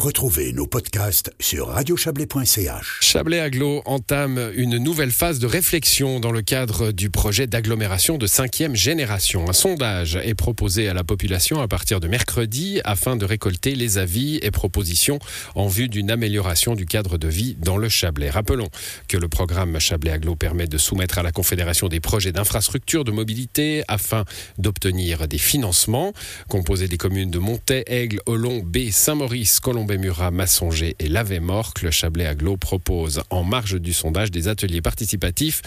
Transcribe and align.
Retrouvez 0.00 0.54
nos 0.54 0.66
podcasts 0.66 1.30
sur 1.38 1.68
radiochablais.ch. 1.68 3.00
Chablais 3.02 3.38
Aglo 3.38 3.82
entame 3.84 4.50
une 4.54 4.78
nouvelle 4.78 5.10
phase 5.10 5.40
de 5.40 5.46
réflexion 5.46 6.20
dans 6.20 6.32
le 6.32 6.40
cadre 6.40 6.90
du 6.90 7.10
projet 7.10 7.46
d'agglomération 7.46 8.16
de 8.16 8.26
cinquième 8.26 8.74
génération. 8.74 9.46
Un 9.50 9.52
sondage 9.52 10.16
est 10.16 10.34
proposé 10.34 10.88
à 10.88 10.94
la 10.94 11.04
population 11.04 11.60
à 11.60 11.68
partir 11.68 12.00
de 12.00 12.08
mercredi 12.08 12.80
afin 12.84 13.14
de 13.14 13.26
récolter 13.26 13.74
les 13.74 13.98
avis 13.98 14.38
et 14.40 14.50
propositions 14.50 15.18
en 15.54 15.68
vue 15.68 15.90
d'une 15.90 16.10
amélioration 16.10 16.74
du 16.74 16.86
cadre 16.86 17.18
de 17.18 17.28
vie 17.28 17.58
dans 17.60 17.76
le 17.76 17.90
Chablais. 17.90 18.30
Rappelons 18.30 18.70
que 19.06 19.18
le 19.18 19.28
programme 19.28 19.78
Chablais 19.78 20.12
Aglo 20.12 20.34
permet 20.34 20.66
de 20.66 20.78
soumettre 20.78 21.18
à 21.18 21.22
la 21.22 21.30
Confédération 21.30 21.88
des 21.88 22.00
projets 22.00 22.32
d'infrastructure 22.32 23.04
de 23.04 23.10
mobilité 23.10 23.84
afin 23.86 24.24
d'obtenir 24.56 25.28
des 25.28 25.36
financements. 25.36 26.14
Composé 26.48 26.88
des 26.88 26.96
communes 26.96 27.30
de 27.30 27.38
Montaix, 27.38 27.84
Aigle, 27.86 28.22
Olon, 28.24 28.60
B, 28.64 28.88
Saint-Maurice, 28.90 29.60
Colombey-Murat, 29.90 30.30
Massongé 30.30 30.94
et 31.00 31.08
Lavé-Morcle, 31.08 31.86
le 31.86 31.90
Chablais 31.90 32.26
Aglo 32.26 32.56
propose 32.56 33.22
en 33.28 33.42
marge 33.42 33.80
du 33.80 33.92
sondage 33.92 34.30
des 34.30 34.46
ateliers 34.46 34.80
participatifs. 34.80 35.62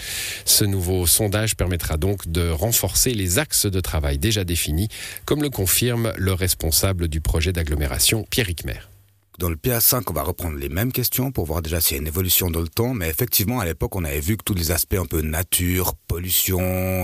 Ce 0.46 0.64
nouveau 0.64 1.06
sondage 1.06 1.56
permettra 1.56 1.98
donc 1.98 2.26
de 2.28 2.48
renforcer 2.48 3.12
les 3.12 3.38
axes 3.38 3.66
de 3.66 3.80
travail 3.80 4.16
déjà 4.16 4.44
définis, 4.44 4.88
comme 5.26 5.42
le 5.42 5.50
confirme 5.50 6.14
le 6.16 6.32
responsable 6.32 7.08
du 7.08 7.20
projet 7.20 7.52
d'agglomération, 7.52 8.26
Pierre 8.30 8.48
Mer. 8.64 8.93
Dans 9.38 9.48
le 9.48 9.56
PA5, 9.56 10.04
on 10.10 10.12
va 10.12 10.22
reprendre 10.22 10.56
les 10.56 10.68
mêmes 10.68 10.92
questions 10.92 11.32
pour 11.32 11.44
voir 11.44 11.60
déjà 11.60 11.80
s'il 11.80 11.96
y 11.96 11.98
a 11.98 12.02
une 12.02 12.06
évolution 12.06 12.52
dans 12.52 12.60
le 12.60 12.68
temps. 12.68 12.94
Mais 12.94 13.08
effectivement, 13.08 13.58
à 13.58 13.64
l'époque, 13.64 13.96
on 13.96 14.04
avait 14.04 14.20
vu 14.20 14.36
que 14.36 14.44
tous 14.44 14.54
les 14.54 14.70
aspects 14.70 14.94
un 14.94 15.06
peu 15.06 15.22
nature, 15.22 15.94
pollution, 16.06 16.60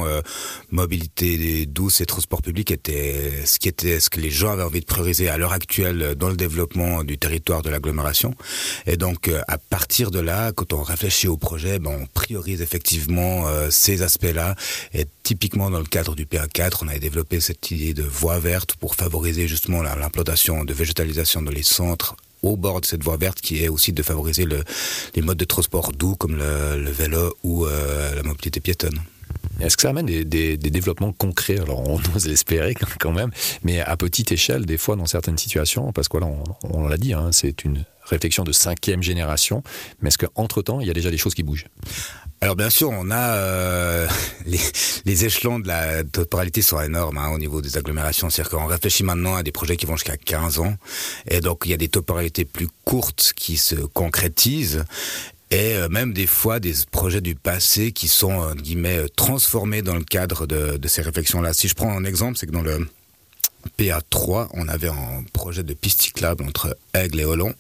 euh, 0.07 0.21
mobilité 0.71 1.67
douce 1.67 2.01
et 2.01 2.07
transport 2.07 2.41
public 2.41 2.71
étaient 2.71 3.45
ce 3.45 3.59
qui 3.59 3.69
était 3.69 3.99
ce 3.99 4.11
que 4.11 4.21
les 4.21 4.31
gens 4.31 4.51
avaient 4.51 4.63
envie 4.63 4.81
de 4.81 4.85
prioriser 4.85 5.29
à 5.29 5.39
l'heure 5.39 5.53
actuelle 5.53 6.15
dans 6.15 6.29
le 6.29 6.37
développement 6.37 7.03
du 7.03 7.19
territoire 7.19 7.63
de 7.63 7.71
l'agglomération. 7.71 8.33
Et 8.87 8.97
donc, 8.97 9.27
euh, 9.27 9.43
à 9.49 9.59
partir 9.59 10.13
de 10.13 10.21
là, 10.21 10.53
quand 10.53 10.73
on 10.73 10.83
réfléchit 10.83 11.27
au 11.27 11.37
projet, 11.37 11.81
ben, 11.81 11.99
on 12.03 12.07
priorise 12.07 12.63
effectivement 12.63 13.49
euh, 13.49 13.71
ces 13.71 14.03
aspects-là. 14.03 14.55
Et 14.95 15.05
typiquement 15.31 15.71
dans 15.71 15.79
le 15.79 15.85
cadre 15.85 16.17
du 16.17 16.27
PA4, 16.27 16.79
on 16.83 16.89
avait 16.89 16.99
développé 16.99 17.39
cette 17.39 17.71
idée 17.71 17.95
de 17.95 18.03
voie 18.03 18.41
verte 18.41 18.75
pour 18.75 18.97
favoriser 18.97 19.47
justement 19.47 19.81
l'implantation 19.81 20.65
de 20.65 20.75
végétalisation 20.75 21.41
dans 21.41 21.53
les 21.53 21.63
centres 21.63 22.17
au 22.43 22.57
bord 22.57 22.81
de 22.81 22.87
cette 22.87 23.05
voie 23.05 23.17
verte 23.17 23.41
qui 23.41 23.63
est 23.63 23.69
aussi 23.69 23.93
de 23.93 24.03
favoriser 24.03 24.45
le, 24.45 24.65
les 25.15 25.23
modes 25.23 25.39
de 25.39 25.45
transport 25.45 25.93
doux 25.93 26.17
comme 26.17 26.35
le, 26.35 26.91
vélo 26.91 27.37
ou 27.45 27.65
euh, 27.65 28.13
la 28.17 28.25
mobilité 28.25 28.59
piétonne. 28.59 28.99
Est-ce 29.61 29.77
que 29.77 29.83
ça 29.83 29.91
amène 29.91 30.07
des, 30.07 30.57
développements 30.57 31.13
concrets? 31.13 31.61
Alors, 31.61 31.89
on 31.89 32.01
ose 32.17 32.27
l'espérer 32.27 32.75
quand 32.99 33.13
même, 33.13 33.31
mais 33.63 33.79
à 33.79 33.97
petite 33.97 34.33
échelle, 34.33 34.67
des 34.67 34.79
fois, 34.79 34.97
dans 34.97 35.07
certaines 35.07 35.39
situations, 35.39 35.93
parce 35.93 36.09
que 36.09 36.19
là, 36.19 36.27
on 36.65 36.89
l'a 36.89 36.97
dit, 36.97 37.13
hein, 37.13 37.29
c'est 37.31 37.63
une 37.65 37.85
réflexion 38.03 38.43
de 38.43 38.51
cinquième 38.51 39.05
génération, 39.05 39.63
mais 40.03 40.09
est-ce 40.09 40.19
qu'entre-temps, 40.19 40.81
il 40.81 40.89
y 40.89 40.91
a 40.91 40.95
déjà 40.95 41.13
des 41.13 41.19
choses 41.19 41.35
qui 41.35 41.45
bougent? 41.45 41.67
Alors 42.43 42.57
bien 42.57 42.71
sûr, 42.71 42.89
on 42.91 43.11
a 43.11 43.35
euh, 43.37 44.09
les, 44.47 44.59
les, 45.05 45.25
échelons 45.27 45.59
de 45.59 45.69
la 45.69 46.03
temporalité 46.05 46.63
sont 46.63 46.81
énormes 46.81 47.19
hein, 47.19 47.31
au 47.35 47.39
niveau 47.39 47.61
des 47.61 47.77
agglomérations. 47.77 48.31
C'est-à-dire 48.31 48.59
qu'on 48.59 48.67
réfléchit 48.67 49.05
maintenant 49.05 49.37
à 49.37 49.43
des 49.43 49.53
projets 49.53 49.77
qui 49.77 49.85
vont 49.85 49.97
jusqu'à 49.97 50.17
15 50.17 50.59
ans, 50.59 50.75
et 51.29 51.41
donc 51.41 51.63
il 51.67 51.71
y 51.71 51.75
a 51.75 51.77
des 51.77 51.89
temporalités 51.89 52.47
plus 52.47 52.69
courtes 52.85 53.33
qui 53.37 53.59
se 53.59 53.75
concrétisent 53.75 54.85
et 55.51 55.75
euh, 55.75 55.89
même 55.89 56.13
des 56.13 56.27
fois 56.27 56.61
des 56.61 56.73
projets 56.91 57.21
du 57.21 57.35
passé 57.35 57.93
qui 57.93 58.09
sont 58.09 58.43
euh, 58.43 58.55
guillemets 58.55 59.07
transformés 59.17 59.83
dans 59.83 59.97
le 59.97 60.05
cadre 60.05 60.47
de, 60.47 60.77
de 60.77 60.89
ces 60.89 61.03
réflexions-là. 61.03 61.53
Si 61.53 61.69
je 61.69 61.75
prends 61.75 61.91
un 61.91 62.05
exemple, 62.05 62.39
c'est 62.39 62.47
que 62.47 62.53
dans 62.53 62.63
le 62.63 62.87
PA3, 63.79 64.49
on 64.55 64.69
avait 64.69 64.89
un 64.89 65.25
projet 65.33 65.63
de 65.63 65.75
piste 65.75 66.03
cyclable 66.03 66.45
entre 66.45 66.77
Aigle 66.95 67.21
et 67.21 67.25
Olon. 67.25 67.55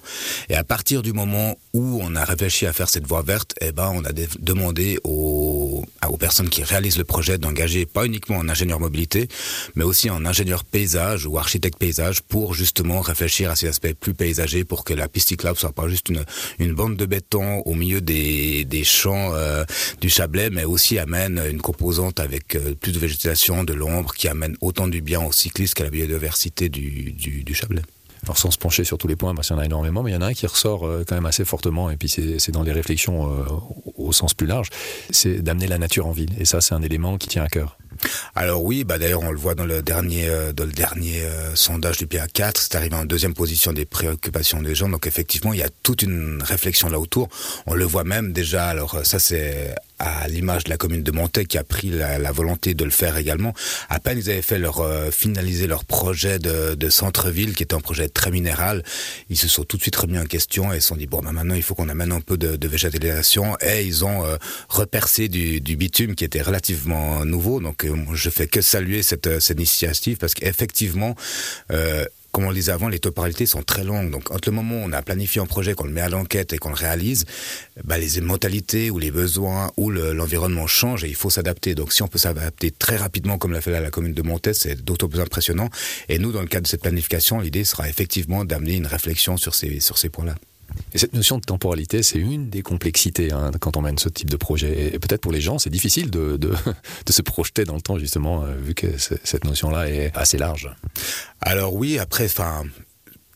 Et 0.48 0.57
à 0.57 0.65
partir 0.65 1.03
du 1.03 1.12
moment 1.12 1.57
où 1.73 2.01
on 2.03 2.15
a 2.17 2.25
réfléchi 2.25 2.67
à 2.67 2.73
faire 2.73 2.89
cette 2.89 3.07
voie 3.07 3.23
verte, 3.23 3.55
eh 3.61 3.73
ben, 3.73 3.91
on 3.95 4.05
a 4.05 4.12
demandé 4.41 4.98
aux, 5.05 5.70
aux 6.09 6.17
personnes 6.17 6.48
qui 6.48 6.62
réalisent 6.62 6.98
le 6.98 7.05
projet 7.05 7.39
d'engager 7.39 7.86
pas 7.86 8.07
uniquement 8.07 8.41
un 8.41 8.48
ingénieur 8.48 8.80
mobilité, 8.80 9.29
mais 9.74 9.85
aussi 9.85 10.08
un 10.08 10.24
ingénieur 10.27 10.64
paysage 10.64 11.27
ou 11.27 11.39
architecte 11.39 11.79
paysage 11.79 12.23
pour 12.23 12.55
justement 12.55 13.01
réfléchir 13.01 13.51
à 13.51 13.57
ces 13.57 13.68
aspects 13.68 13.92
plus 13.92 14.14
paysagers 14.14 14.64
pour 14.64 14.85
que 14.85 14.95
la 14.95 15.08
piste 15.08 15.29
cyclable 15.29 15.58
soit 15.58 15.73
pas 15.73 15.89
juste 15.89 16.08
une, 16.08 16.24
une 16.58 16.74
bande 16.74 16.96
de 16.96 17.07
béton 17.07 17.61
au 17.61 17.74
milieu 17.74 18.01
des, 18.01 18.64
des 18.64 18.85
champs 18.85 19.35
euh, 19.35 19.64
du 20.01 20.08
Chablais, 20.08 20.51
mais 20.51 20.64
aussi 20.64 20.98
amène 20.98 21.42
une 21.51 21.61
composante 21.61 22.20
avec 22.20 22.57
euh, 22.57 22.74
plus 22.74 22.92
de 22.92 22.98
végétation, 22.98 23.64
de 23.64 23.74
l'ombre, 23.74 24.14
qui 24.14 24.29
amène 24.29 24.57
autant 24.61 24.89
du 24.89 25.01
bien 25.01 25.20
aux 25.20 25.33
cyclistes 25.33 25.74
qu'à 25.74 25.85
la 25.85 25.91
biodiversité 25.91 26.68
du, 26.68 27.12
du 27.12 27.55
Chablais. 27.55 27.83
Alors 28.25 28.39
sans 28.39 28.51
se 28.51 28.58
pencher 28.58 28.85
sur 28.85 28.98
tous 28.98 29.08
les 29.08 29.17
points, 29.17 29.35
parce 29.35 29.48
qu'il 29.48 29.57
y 29.57 29.58
en 29.58 29.63
a 29.63 29.67
énormément, 29.67 30.03
mais 30.03 30.11
il 30.11 30.14
y 30.14 30.17
en 30.17 30.23
a 30.23 30.27
un 30.27 30.35
qui 30.35 30.47
ressort 30.47 30.86
euh, 30.86 31.05
quand 31.07 31.14
même 31.14 31.27
assez 31.27 31.45
fortement, 31.45 31.91
et 31.91 31.97
puis 31.97 32.08
c'est 32.08 32.53
dans 32.53 32.63
les 32.63 32.73
réflexions 32.73 33.31
euh, 33.31 33.45
au 33.97 34.13
sens 34.13 34.35
plus 34.35 34.47
large, 34.47 34.69
c'est 35.11 35.42
d'amener 35.42 35.67
la 35.67 35.79
nature 35.79 36.07
en 36.07 36.13
ville. 36.13 36.30
Et 36.39 36.45
ça, 36.45 36.61
c'est 36.61 36.75
un 36.75 36.83
élément 36.83 37.17
qui 37.17 37.29
tient 37.29 37.45
à 37.45 37.48
cœur. 37.48 37.79
Alors 38.35 38.64
oui, 38.64 38.85
bah 38.85 38.98
d'ailleurs 38.98 39.20
on 39.20 39.30
le 39.30 39.39
voit 39.39 39.55
dans 39.55 39.67
le 39.67 39.83
dernier 39.83 40.27
dans 40.57 40.64
le 40.64 40.73
dernier 40.73 41.23
euh, 41.23 41.55
sondage 41.55 41.98
du 41.98 42.07
PA4, 42.07 42.53
c'est 42.57 42.75
arrivé 42.75 42.97
en 42.97 43.05
deuxième 43.05 43.35
position 43.35 43.75
des 43.75 43.85
préoccupations 43.85 44.63
des 44.63 44.75
gens. 44.75 44.89
Donc 44.89 45.07
effectivement, 45.07 45.53
il 45.53 45.59
y 45.59 45.63
a 45.63 45.69
toute 45.83 46.03
une 46.03 46.42
réflexion 46.42 46.89
là 46.89 46.98
autour. 46.98 47.29
On 47.67 47.75
le 47.75 47.85
voit 47.85 48.05
même 48.05 48.33
déjà. 48.33 48.69
Alors 48.69 49.01
ça 49.05 49.19
c'est 49.19 49.75
à 50.00 50.27
l'image 50.28 50.64
de 50.64 50.70
la 50.70 50.78
commune 50.78 51.02
de 51.02 51.12
Montaigne 51.12 51.46
qui 51.46 51.58
a 51.58 51.64
pris 51.64 51.90
la, 51.90 52.18
la, 52.18 52.33
volonté 52.33 52.74
de 52.74 52.84
le 52.84 52.90
faire 52.90 53.16
également. 53.18 53.52
À 53.88 54.00
peine 54.00 54.18
ils 54.18 54.30
avaient 54.30 54.42
fait 54.42 54.58
leur 54.58 54.80
euh, 54.80 55.11
finaliser 55.11 55.66
leur 55.66 55.84
projet 55.84 56.38
de, 56.38 56.74
de 56.74 56.88
centre-ville 56.88 57.55
qui 57.55 57.62
était 57.62 57.74
un 57.74 57.80
projet 57.80 58.08
très 58.08 58.30
minéral, 58.30 58.83
ils 59.28 59.36
se 59.36 59.46
sont 59.46 59.64
tout 59.64 59.77
de 59.77 59.83
suite 59.83 59.96
remis 59.96 60.18
en 60.18 60.24
question 60.24 60.72
et 60.72 60.80
se 60.80 60.88
sont 60.88 60.96
dit 60.96 61.06
bon 61.06 61.20
bah 61.20 61.33
maintenant 61.33 61.55
il 61.55 61.62
faut 61.62 61.74
qu'on 61.74 61.88
amène 61.90 62.12
un 62.12 62.20
peu 62.20 62.38
de, 62.38 62.56
de 62.56 62.68
végétalisation 62.68 63.56
et 63.61 63.84
ils 63.84 64.05
ont 64.05 64.24
euh, 64.24 64.36
repercé 64.68 65.28
du, 65.28 65.61
du 65.61 65.77
bitume 65.77 66.14
qui 66.14 66.24
était 66.24 66.42
relativement 66.42 67.24
nouveau. 67.27 67.61
Donc 67.61 67.84
euh, 67.84 67.94
je 68.14 68.30
fais 68.30 68.46
que 68.46 68.62
saluer 68.62 69.02
cette, 69.02 69.38
cette 69.40 69.58
initiative 69.58 70.17
parce 70.17 70.34
qu'effectivement 70.34 71.14
euh, 71.72 72.06
comme 72.33 72.45
on 72.45 72.51
le 72.51 72.55
disait 72.55 72.73
avant, 72.73 72.89
les 72.89 72.98
temporalités 72.98 73.46
sont 73.46 73.63
très 73.63 73.85
longues. 73.85 74.11
Donc, 74.11 74.30
entre 74.30 74.48
le 74.51 74.55
moment 74.55 74.77
où 74.77 74.85
on 74.85 74.92
a 74.92 75.02
planifié 75.02 75.41
un 75.41 75.46
projet, 75.46 75.74
qu'on 75.74 75.85
le 75.85 75.92
met 75.92 76.01
à 76.01 76.08
l'enquête 76.08 76.52
et 76.52 76.58
qu'on 76.58 76.68
le 76.70 76.74
réalise, 76.74 77.24
bah, 77.85 77.98
les 77.98 78.20
modalités 78.20 78.91
ou 78.91 78.98
les 78.98 79.11
besoins 79.11 79.70
ou 79.77 79.91
l'environnement 79.91 80.63
le, 80.63 80.68
changent 80.68 81.05
et 81.05 81.08
il 81.08 81.14
faut 81.14 81.30
s'adapter. 81.30 81.74
Donc, 81.74 81.92
si 81.92 82.02
on 82.02 82.08
peut 82.08 82.18
s'adapter 82.18 82.70
très 82.70 82.96
rapidement, 82.96 83.39
comme 83.39 83.52
l'a 83.52 83.61
fait 83.61 83.73
la, 83.73 83.91
commune 83.91 84.14
de 84.14 84.23
Montès, 84.23 84.58
c'est 84.58 84.85
d'autant 84.85 85.08
plus 85.08 85.20
impressionnant. 85.20 85.68
Et 86.08 86.18
nous, 86.18 86.33
dans 86.33 86.42
le 86.42 86.46
cadre 86.46 86.64
de 86.64 86.68
cette 86.68 86.83
planification, 86.83 87.41
l'idée 87.41 87.64
sera 87.64 87.89
effectivement 87.89 88.45
d'amener 88.45 88.77
une 88.77 88.86
réflexion 88.86 89.36
sur 89.36 89.55
ces, 89.55 89.80
sur 89.80 89.98
ces 89.98 90.08
points-là. 90.08 90.35
Et 90.92 90.98
cette 90.98 91.12
notion 91.12 91.39
de 91.39 91.42
temporalité, 91.42 92.02
c'est 92.02 92.18
une 92.18 92.51
des 92.51 92.62
complexités 92.62 93.33
hein, 93.33 93.51
quand 93.61 93.77
on 93.77 93.83
mène 93.83 93.98
ce 93.98 94.08
type 94.08 94.30
de 94.30 94.36
projet. 94.36 94.95
Et 94.95 94.98
peut-être 94.98 95.20
pour 95.20 95.33
les 95.33 95.40
gens, 95.40 95.58
c'est 95.58 95.70
difficile 95.70 96.11
de, 96.11 96.36
de, 96.36 96.52
se 97.08 97.23
projeter 97.23 97.64
dans 97.64 97.74
le 97.74 97.80
temps, 97.80 97.98
justement, 97.98 98.45
euh, 98.45 98.55
vu 98.55 98.74
que 98.74 98.86
cette 98.98 99.45
notion-là 99.45 99.89
est 99.89 100.11
assez 100.14 100.39
large. 100.39 100.70
Alors 101.40 101.74
oui, 101.74 101.98
après, 101.98 102.24
enfin, 102.24 102.64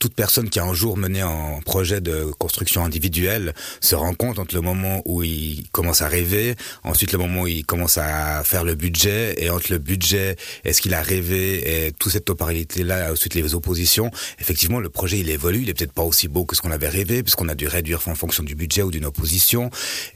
toute 0.04 0.15
personne 0.15 0.50
qui 0.50 0.59
a 0.59 0.65
un 0.65 0.75
jour 0.75 0.98
mené 0.98 1.22
un 1.22 1.60
projet 1.65 2.03
de 2.03 2.25
construction 2.38 2.84
individuelle 2.84 3.54
se 3.81 3.94
rend 3.94 4.12
compte 4.12 4.38
entre 4.38 4.54
le 4.54 4.60
moment 4.60 5.00
où 5.06 5.22
il 5.22 5.66
commence 5.72 6.03
à 6.03 6.09
rêver, 6.09 6.56
ensuite 6.82 7.12
le 7.12 7.19
moment 7.19 7.41
où 7.42 7.47
il 7.47 7.65
commence 7.65 7.97
à 7.97 8.44
faire 8.44 8.64
le 8.64 8.75
budget, 8.75 9.34
et 9.43 9.48
entre 9.48 9.72
le 9.72 9.78
budget 9.78 10.37
et 10.66 10.75
ce 10.75 10.82
qu'il 10.82 10.93
a 10.93 11.00
rêvé 11.00 11.87
et 11.87 11.93
toute 11.93 12.12
cette 12.12 12.26
temporalité-là, 12.26 13.12
ensuite 13.12 13.32
les 13.32 13.54
oppositions, 13.54 14.10
effectivement 14.38 14.78
le 14.78 14.91
projet 14.91 15.20
il 15.20 15.31
évolue, 15.31 15.62
il 15.62 15.70
est 15.70 15.72
peut-être 15.72 15.94
pas 15.94 16.03
aussi 16.03 16.28
beau 16.28 16.44
que 16.44 16.54
ce 16.54 16.60
qu'on 16.60 16.70
avait 16.70 16.91
rêvé, 16.91 17.22
puisqu'on 17.22 17.48
a 17.48 17.54
dû 17.54 17.66
réduire 17.66 18.03
en 18.06 18.14
fonction 18.14 18.43
du 18.43 18.54
budget 18.54 18.82
ou 18.82 18.91
d'une 18.91 19.06
opposition. 19.06 19.70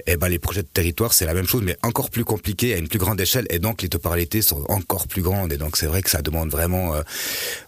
Et 0.07 0.19
ben 0.19 0.29
les 0.29 0.39
projets 0.39 0.65
de 0.65 0.69
territoire 0.69 1.15
c'est 1.15 1.25
la 1.25 1.33
même 1.33 1.47
chose, 1.47 1.63
mais 1.65 1.79
encore 1.83 2.11
plus 2.11 2.27
compliqué 2.27 2.75
à 2.75 2.77
une 2.77 2.89
plus 2.89 2.99
grande 2.99 3.19
échelle, 3.23 3.47
et 3.49 3.59
donc 3.59 3.81
les 3.81 3.89
temporalités 3.89 4.43
sont 4.43 4.67
encore 4.69 5.09
plus 5.09 5.23
grandes, 5.23 5.51
et 5.51 5.57
donc 5.57 5.79
c'est 5.79 5.87
vrai 5.87 6.03
que 6.03 6.11
ça 6.11 6.21
demande 6.21 6.51
vraiment, 6.51 6.95
euh, 6.95 7.01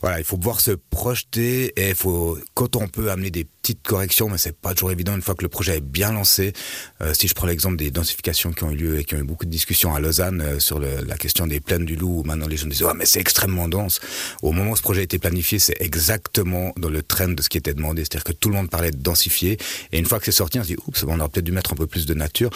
voilà, 0.03 0.19
il 0.19 0.25
faut 0.26 0.36
pouvoir 0.36 0.60
se 0.60 0.72
projeter 0.72 1.72
et 1.80 1.88
il 1.88 1.94
faut 1.94 2.09
quand 2.54 2.76
on 2.76 2.88
peut 2.88 3.10
amener 3.10 3.31
des 3.31 3.44
petites 3.44 3.82
corrections, 3.82 4.28
mais 4.28 4.39
c'est 4.39 4.57
pas 4.57 4.74
toujours 4.74 4.92
évident 4.92 5.15
une 5.15 5.22
fois 5.22 5.34
que 5.34 5.42
le 5.42 5.48
projet 5.48 5.78
est 5.78 5.80
bien 5.80 6.12
lancé. 6.12 6.53
Euh, 7.01 7.12
si 7.15 7.28
je 7.28 7.34
prends 7.34 7.47
l'exemple 7.47 7.77
des 7.77 7.91
densifications 7.91 8.53
qui 8.53 8.65
ont 8.65 8.71
eu 8.71 8.77
lieu 8.77 8.98
et 8.98 9.04
qui 9.04 9.15
ont 9.15 9.18
eu 9.18 9.24
beaucoup 9.24 9.45
de 9.45 9.51
discussions 9.51 9.95
à 9.95 10.01
Lausanne 10.01 10.41
euh, 10.41 10.59
sur 10.59 10.80
la 10.80 11.16
question 11.16 11.47
des 11.47 11.60
plaines 11.60 11.84
du 11.84 11.97
Loup, 11.97 12.21
où 12.21 12.22
maintenant 12.24 12.47
les 12.47 12.57
gens 12.57 12.66
disent 12.66 12.83
oh, 12.83 12.92
mais 12.95 13.07
c'est 13.07 13.21
extrêmement 13.21 13.68
dense. 13.68 14.01
Au 14.42 14.53
moment 14.53 14.72
où 14.72 14.77
ce 14.77 14.83
projet 14.83 15.01
a 15.01 15.04
été 15.04 15.18
planifié, 15.18 15.59
c'est 15.59 15.77
exactement 15.80 16.72
dans 16.77 16.91
le 16.91 17.03
trend 17.03 17.28
de 17.28 17.42
ce 17.42 17.48
qui 17.48 17.59
était 17.59 17.74
demandé, 17.74 18.03
c'est-à-dire 18.03 18.24
que 18.24 18.33
tout 18.33 18.48
le 18.48 18.57
monde 18.57 18.71
parlait 18.71 18.91
de 18.91 18.98
densifier. 18.98 19.59
Et 19.92 19.98
une 19.98 20.07
fois 20.07 20.18
que 20.18 20.24
c'est 20.24 20.33
sorti, 20.33 20.59
on 20.59 20.62
se 20.62 20.68
dit 20.68 20.77
oups, 20.86 21.04
on 21.04 21.18
aurait 21.21 21.28
peut-être 21.28 21.45
dû 21.45 21.53
mettre 21.53 21.72
un 21.72 21.77
peu 21.77 21.86
plus 21.86 22.07
de 22.07 22.15
nature. 22.15 22.51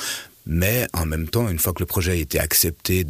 Mais 0.46 0.86
en 0.92 1.06
même 1.06 1.28
temps, 1.28 1.48
une 1.48 1.58
fois 1.58 1.72
que 1.72 1.80
le 1.80 1.86
projet 1.86 2.12
a 2.12 2.14
été 2.14 2.38
accepté 2.38 3.04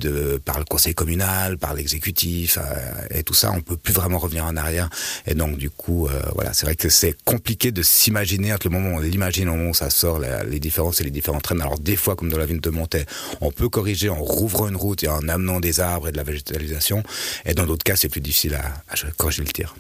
par 0.45 0.59
le 0.59 0.65
conseil 0.65 0.95
communal, 0.95 1.59
par 1.59 1.75
l'exécutif 1.75 2.59
euh, 2.59 3.07
et 3.11 3.23
tout 3.25 3.35
ça, 3.35 3.53
on 3.53 3.61
peut 3.61 3.77
plus 3.77 3.93
vraiment 3.93 4.19
revenir 4.19 4.45
en 4.45 4.57
arrière. 4.57 4.89
Et 5.27 5.35
donc 5.35 5.57
du 5.57 5.71
coup, 5.71 6.07
euh, 6.07 6.21
voilà, 6.35 6.53
c'est 6.53 6.67
vrai 6.67 6.77
que 6.77 6.89
c'est 6.89 7.17
compliqué 7.25 7.73
de 7.73 7.83
s'imaginer 7.83 8.53
entre 8.53 8.69
le 8.69 8.73
moment 8.73 8.91
où 8.91 8.99
on 8.99 9.01
l'imagine, 9.01 9.49
au 9.49 9.57
moment 9.57 9.71
où 9.71 9.75
ça 9.75 9.91
sort, 9.91 10.21
les 10.21 10.61
différences 10.61 11.01
et 11.01 11.05
les 11.05 11.11
différents 11.11 11.41
trains. 11.41 11.59
Alors 11.61 11.79
des 11.79 11.97
fois, 11.97 12.15
comme 12.15 12.29
dans 12.29 12.39
la 12.39 12.47
ville 12.47 12.61
de 12.61 12.71
Montaix, 12.71 13.05
on 13.41 13.51
peut 13.51 13.69
corriger 13.69 14.09
en 14.09 14.23
rouvrant 14.23 14.69
une 14.69 14.77
route 14.77 15.03
et 15.03 15.09
en 15.09 15.29
amenant 15.29 15.61
des 15.61 15.81
arbres 15.81 16.09
et 16.09 16.13
de 16.13 16.17
la 16.17 16.25
végétalisation. 16.25 17.03
Et 17.45 17.55
dans 17.55 17.67
d'autres 17.67 17.85
cas, 17.85 17.97
c'est 17.97 18.09
plus 18.09 18.21
difficile 18.21 18.55
à, 18.55 18.83
à 18.89 19.11
corriger 19.17 19.43
le 19.43 19.53
tir. 19.53 19.75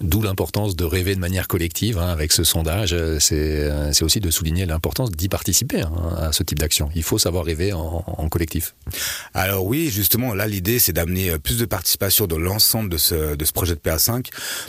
D'où 0.00 0.22
l'importance 0.22 0.76
de 0.76 0.84
rêver 0.84 1.16
de 1.16 1.20
manière 1.20 1.48
collective 1.48 1.98
hein, 1.98 2.08
avec 2.08 2.30
ce 2.30 2.44
sondage. 2.44 2.94
C'est 3.18 4.02
aussi 4.02 4.20
de 4.20 4.30
souligner 4.30 4.64
l'importance 4.64 5.10
d'y 5.10 5.28
participer 5.28 5.80
hein, 5.80 5.92
à 6.16 6.32
ce 6.32 6.44
type 6.44 6.60
d'action. 6.60 6.88
Il 6.94 7.02
faut 7.02 7.18
savoir 7.18 7.44
rêver 7.44 7.72
en, 7.72 8.04
en 8.06 8.28
collectif. 8.28 8.76
Alors 9.34 9.64
oui, 9.64 9.90
justement, 9.90 10.34
là 10.34 10.46
l'idée 10.46 10.78
c'est 10.78 10.92
d'amener 10.92 11.36
plus 11.38 11.58
de 11.58 11.64
participation 11.64 12.28
dans 12.28 12.38
l'ensemble 12.38 12.90
de 12.90 12.96
ce, 12.96 13.34
de 13.34 13.44
ce 13.44 13.52
projet 13.52 13.74
de 13.74 13.80
PA5. 13.80 14.26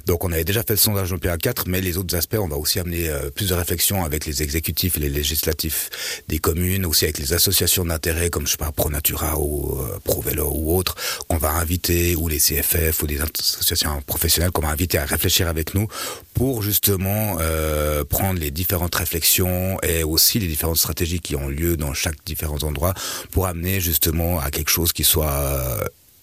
Donc 0.07 0.23
on 0.23 0.31
avait 0.31 0.43
déjà 0.43 0.63
fait 0.63 0.73
le 0.73 0.77
sondage 0.77 1.13
en 1.13 1.17
PA4, 1.17 1.63
mais 1.67 1.79
les 1.79 1.97
autres 1.97 2.15
aspects, 2.15 2.37
on 2.39 2.47
va 2.47 2.57
aussi 2.57 2.79
amener 2.79 3.11
plus 3.35 3.49
de 3.49 3.53
réflexion 3.53 4.03
avec 4.03 4.25
les 4.25 4.41
exécutifs 4.41 4.97
et 4.97 4.99
les 4.99 5.09
législatifs 5.09 6.23
des 6.27 6.39
communes, 6.39 6.87
aussi 6.87 7.05
avec 7.05 7.19
les 7.19 7.33
associations 7.33 7.85
d'intérêt 7.85 8.31
comme 8.31 8.47
je 8.47 8.51
sais 8.51 8.57
pas 8.57 8.71
ProNatura 8.71 9.39
ou 9.39 9.77
ProVélo 10.03 10.51
ou 10.55 10.75
autres 10.75 10.95
qu'on 11.27 11.37
va 11.37 11.51
inviter, 11.51 12.15
ou 12.15 12.27
les 12.27 12.39
CFF 12.39 13.03
ou 13.03 13.07
des 13.07 13.19
associations 13.21 14.01
professionnelles 14.07 14.51
qu'on 14.51 14.63
va 14.63 14.69
inviter 14.69 14.97
à 14.97 15.05
réfléchir 15.05 15.18
avec 15.47 15.73
nous 15.73 15.87
pour 16.33 16.61
justement 16.61 17.37
euh, 17.39 18.03
prendre 18.03 18.39
les 18.39 18.51
différentes 18.51 18.95
réflexions 18.95 19.77
et 19.81 20.03
aussi 20.03 20.39
les 20.39 20.47
différentes 20.47 20.77
stratégies 20.77 21.19
qui 21.19 21.35
ont 21.35 21.47
lieu 21.47 21.77
dans 21.77 21.93
chaque 21.93 22.17
différents 22.25 22.63
endroit 22.63 22.93
pour 23.31 23.45
amener 23.45 23.79
justement 23.79 24.39
à 24.39 24.49
quelque 24.49 24.69
chose 24.69 24.93
qui 24.93 25.03
soit 25.03 25.31
euh, 25.31 25.77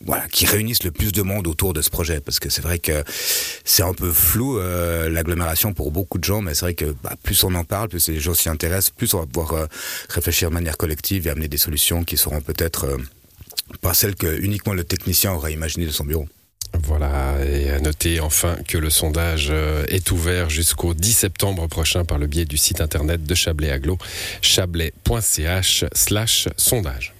voilà, 0.05 0.27
qui 0.29 0.47
réunisse 0.47 0.83
le 0.83 0.91
plus 0.91 1.13
de 1.13 1.23
monde 1.23 1.47
autour 1.47 1.73
de 1.73 1.81
ce 1.83 1.89
projet, 1.89 2.21
parce 2.21 2.39
que 2.39 2.51
c'est 2.51 2.61
vrai 2.63 2.79
que 2.79 3.03
c'est 3.65 3.83
un 3.83 3.95
peu 3.95 4.13
flou 4.13 4.59
euh, 4.59 5.09
l'agglomération 5.09 5.73
pour 5.73 5.91
beaucoup 5.91 6.19
de 6.19 6.25
gens, 6.25 6.43
mais 6.43 6.55
c'est 6.55 6.67
vrai 6.67 6.75
que 6.75 6.95
bah, 7.03 7.15
plus 7.23 7.45
on 7.45 7.55
en 7.55 7.65
parle, 7.65 7.89
plus 7.89 8.09
les 8.09 8.21
gens 8.21 8.35
s'y 8.35 8.49
intéressent, 8.49 8.91
plus 8.91 9.15
on 9.15 9.21
va 9.21 9.27
pouvoir 9.27 9.69
réfléchir 10.11 10.51
de 10.51 10.55
manière 10.55 10.77
collective 10.77 11.27
et 11.27 11.31
amener 11.31 11.49
des 11.49 11.59
solutions 11.59 12.05
qui 12.05 12.17
seront 12.17 12.41
peut-être 12.41 12.99
pas 13.81 13.95
celles 13.95 14.17
que 14.17 14.41
uniquement 14.41 14.75
le 14.75 14.85
technicien 14.85 15.33
aurait 15.33 15.53
imaginé 15.53 15.87
de 15.87 15.93
son 15.93 16.05
bureau. 16.05 16.29
Voilà, 16.87 17.35
et 17.45 17.71
à 17.71 17.81
noter 17.81 18.21
enfin 18.21 18.57
que 18.69 18.79
le 18.79 18.91
sondage 18.91 19.53
est 19.89 20.11
ouvert 20.13 20.51
jusqu'au 20.51 20.95
10 20.95 21.13
septembre 21.13 21.67
prochain 21.67 22.05
par 22.05 22.19
le 22.19 22.27
biais 22.27 22.45
du 22.45 22.57
site 22.57 22.81
internet 22.81 23.25
de 23.25 23.35
Chablais 23.35 23.71
Aglo, 23.71 23.99
chablais.ch 24.41 25.85
slash 25.93 26.49
sondage. 26.57 27.16